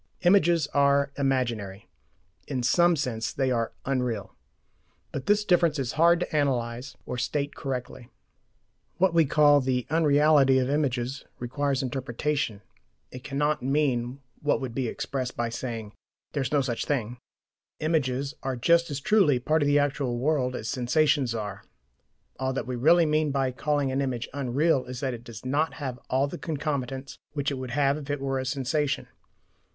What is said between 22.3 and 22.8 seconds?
All that we